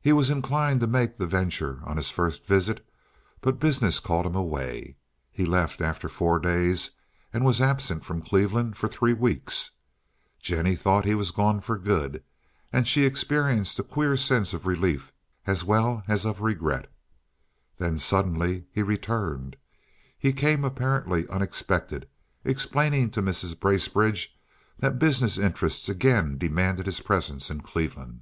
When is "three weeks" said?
8.86-9.72